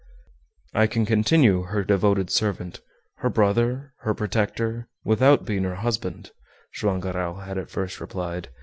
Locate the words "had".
7.41-7.59